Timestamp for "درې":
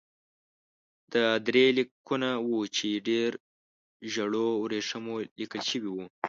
1.47-1.65